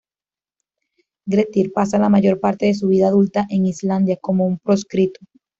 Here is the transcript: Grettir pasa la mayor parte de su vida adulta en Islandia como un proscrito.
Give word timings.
Grettir 1.27 1.71
pasa 1.71 1.99
la 1.99 2.09
mayor 2.09 2.39
parte 2.39 2.65
de 2.65 2.73
su 2.73 2.87
vida 2.87 3.09
adulta 3.09 3.45
en 3.51 3.67
Islandia 3.67 4.17
como 4.19 4.47
un 4.47 4.57
proscrito. 4.57 5.19